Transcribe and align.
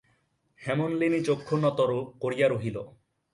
হেমনলিনী 0.61 1.19
চক্ষু 1.23 1.55
নত 1.57 1.79
করিয়া 2.21 2.47
রহিল। 2.47 2.77